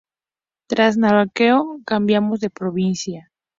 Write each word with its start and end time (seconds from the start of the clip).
Tras 0.67 0.97
Navalcarnero, 0.97 1.79
cambiamos 1.85 2.39
de 2.39 2.49
provincia. 2.49 3.31